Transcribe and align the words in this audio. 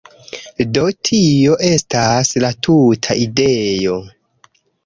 Do, 0.77 0.85
tio 1.09 1.59
estas 1.71 2.33
la 2.47 2.51
tuta 2.69 3.21
ideo 3.27 4.01